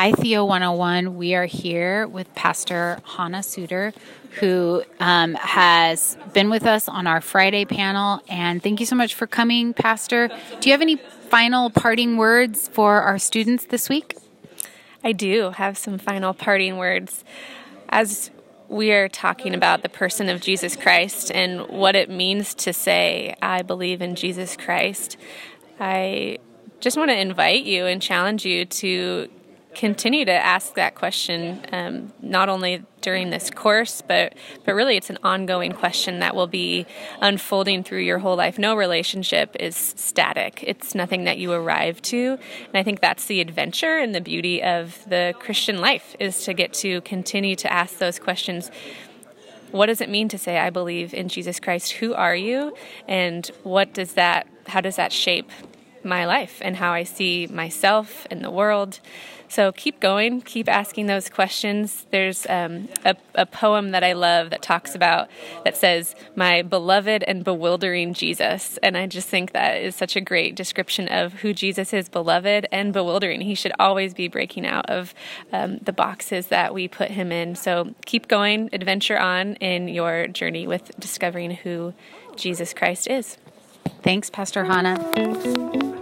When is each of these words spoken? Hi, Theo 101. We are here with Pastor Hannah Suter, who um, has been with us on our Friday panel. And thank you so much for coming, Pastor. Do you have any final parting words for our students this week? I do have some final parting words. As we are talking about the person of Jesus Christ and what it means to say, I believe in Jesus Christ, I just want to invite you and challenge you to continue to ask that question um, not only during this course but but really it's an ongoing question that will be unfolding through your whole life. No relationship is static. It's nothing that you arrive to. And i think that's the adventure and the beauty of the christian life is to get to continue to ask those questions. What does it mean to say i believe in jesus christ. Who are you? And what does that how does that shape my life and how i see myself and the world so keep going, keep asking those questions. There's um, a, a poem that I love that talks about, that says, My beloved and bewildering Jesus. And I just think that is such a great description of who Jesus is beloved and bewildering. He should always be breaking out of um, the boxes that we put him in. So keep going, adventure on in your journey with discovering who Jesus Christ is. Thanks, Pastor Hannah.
Hi, 0.00 0.12
Theo 0.12 0.46
101. 0.46 1.16
We 1.18 1.34
are 1.34 1.44
here 1.44 2.08
with 2.08 2.34
Pastor 2.34 3.00
Hannah 3.04 3.42
Suter, 3.42 3.92
who 4.38 4.82
um, 4.98 5.34
has 5.34 6.16
been 6.32 6.48
with 6.48 6.64
us 6.64 6.88
on 6.88 7.06
our 7.06 7.20
Friday 7.20 7.66
panel. 7.66 8.22
And 8.26 8.62
thank 8.62 8.80
you 8.80 8.86
so 8.86 8.96
much 8.96 9.14
for 9.14 9.26
coming, 9.26 9.74
Pastor. 9.74 10.28
Do 10.60 10.70
you 10.70 10.72
have 10.72 10.80
any 10.80 10.96
final 10.96 11.68
parting 11.68 12.16
words 12.16 12.66
for 12.68 13.02
our 13.02 13.18
students 13.18 13.66
this 13.66 13.90
week? 13.90 14.16
I 15.04 15.12
do 15.12 15.50
have 15.50 15.76
some 15.76 15.98
final 15.98 16.32
parting 16.32 16.78
words. 16.78 17.22
As 17.90 18.30
we 18.70 18.92
are 18.92 19.08
talking 19.08 19.52
about 19.52 19.82
the 19.82 19.88
person 19.88 20.28
of 20.28 20.40
Jesus 20.40 20.76
Christ 20.76 21.32
and 21.32 21.66
what 21.68 21.96
it 21.96 22.08
means 22.08 22.54
to 22.54 22.72
say, 22.72 23.34
I 23.42 23.62
believe 23.62 24.00
in 24.00 24.14
Jesus 24.14 24.56
Christ, 24.56 25.16
I 25.80 26.38
just 26.78 26.96
want 26.96 27.10
to 27.10 27.18
invite 27.18 27.64
you 27.64 27.86
and 27.86 28.00
challenge 28.00 28.46
you 28.46 28.64
to 28.64 29.28
continue 29.74 30.24
to 30.24 30.32
ask 30.32 30.74
that 30.74 30.94
question 30.94 31.64
um, 31.72 32.12
not 32.20 32.48
only 32.48 32.84
during 33.00 33.30
this 33.30 33.50
course 33.50 34.02
but 34.06 34.34
but 34.64 34.74
really 34.74 34.96
it's 34.96 35.10
an 35.10 35.18
ongoing 35.22 35.72
question 35.72 36.18
that 36.18 36.34
will 36.34 36.48
be 36.48 36.86
unfolding 37.20 37.84
through 37.84 38.00
your 38.00 38.18
whole 38.18 38.36
life. 38.36 38.58
No 38.58 38.74
relationship 38.74 39.56
is 39.60 39.76
static. 39.76 40.64
It's 40.66 40.94
nothing 40.94 41.24
that 41.24 41.38
you 41.38 41.52
arrive 41.52 42.02
to. 42.02 42.38
And 42.66 42.74
i 42.74 42.82
think 42.82 43.00
that's 43.00 43.26
the 43.26 43.40
adventure 43.40 43.98
and 43.98 44.14
the 44.14 44.20
beauty 44.20 44.62
of 44.62 45.04
the 45.08 45.34
christian 45.38 45.80
life 45.80 46.16
is 46.18 46.44
to 46.44 46.54
get 46.54 46.72
to 46.74 47.00
continue 47.02 47.54
to 47.56 47.72
ask 47.72 47.98
those 47.98 48.18
questions. 48.18 48.70
What 49.70 49.86
does 49.86 50.00
it 50.00 50.08
mean 50.08 50.28
to 50.30 50.38
say 50.38 50.58
i 50.58 50.70
believe 50.70 51.14
in 51.14 51.28
jesus 51.28 51.60
christ. 51.60 51.92
Who 51.92 52.12
are 52.14 52.34
you? 52.34 52.74
And 53.06 53.46
what 53.62 53.94
does 53.94 54.14
that 54.14 54.48
how 54.66 54.80
does 54.80 54.96
that 54.96 55.12
shape 55.12 55.50
my 56.04 56.24
life 56.26 56.58
and 56.62 56.76
how 56.76 56.92
i 56.92 57.02
see 57.02 57.46
myself 57.48 58.26
and 58.30 58.42
the 58.42 58.50
world 58.50 59.00
so 59.50 59.72
keep 59.72 59.98
going, 59.98 60.42
keep 60.42 60.68
asking 60.68 61.06
those 61.06 61.28
questions. 61.28 62.06
There's 62.12 62.46
um, 62.48 62.88
a, 63.04 63.16
a 63.34 63.44
poem 63.44 63.90
that 63.90 64.04
I 64.04 64.12
love 64.12 64.50
that 64.50 64.62
talks 64.62 64.94
about, 64.94 65.28
that 65.64 65.76
says, 65.76 66.14
My 66.36 66.62
beloved 66.62 67.24
and 67.24 67.42
bewildering 67.42 68.14
Jesus. 68.14 68.78
And 68.80 68.96
I 68.96 69.08
just 69.08 69.28
think 69.28 69.50
that 69.50 69.82
is 69.82 69.96
such 69.96 70.14
a 70.14 70.20
great 70.20 70.54
description 70.54 71.08
of 71.08 71.32
who 71.32 71.52
Jesus 71.52 71.92
is 71.92 72.08
beloved 72.08 72.68
and 72.70 72.92
bewildering. 72.92 73.40
He 73.40 73.56
should 73.56 73.72
always 73.80 74.14
be 74.14 74.28
breaking 74.28 74.66
out 74.66 74.88
of 74.88 75.14
um, 75.52 75.78
the 75.78 75.92
boxes 75.92 76.46
that 76.46 76.72
we 76.72 76.86
put 76.86 77.10
him 77.10 77.32
in. 77.32 77.56
So 77.56 77.92
keep 78.06 78.28
going, 78.28 78.70
adventure 78.72 79.18
on 79.18 79.56
in 79.56 79.88
your 79.88 80.28
journey 80.28 80.68
with 80.68 80.92
discovering 81.00 81.50
who 81.50 81.92
Jesus 82.36 82.72
Christ 82.72 83.08
is. 83.08 83.36
Thanks, 84.02 84.30
Pastor 84.30 84.64
Hannah. 84.64 85.99